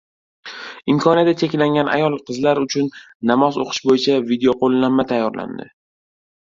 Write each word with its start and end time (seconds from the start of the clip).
Imkoniyati 0.93 1.35
cheklangan 1.41 1.91
ayol-qizlar 1.97 2.63
uchun 2.63 2.89
namoz 3.33 3.63
o‘qish 3.67 3.83
bo‘yicha 3.87 4.19
videoqo‘llanma 4.35 5.11
tayyorlandi 5.15 5.75